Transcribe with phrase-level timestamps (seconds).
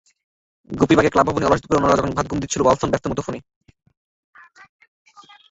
[0.69, 3.39] গোপীবাগের club ভবনে অলস দুপুরে অন্যরা যখন ভাতঘুম দিচ্ছেন, ওয়ালসন ব্যস্ত মুঠোফোনে।